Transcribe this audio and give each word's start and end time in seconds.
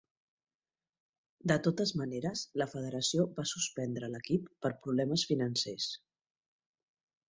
De 1.51 1.57
totes 1.67 1.93
maneres, 2.01 2.43
la 2.63 2.69
federació 2.73 3.29
va 3.37 3.47
suspendre 3.53 4.13
l'equip 4.17 4.51
per 4.67 4.77
problemes 4.85 5.31
financers. 5.33 5.97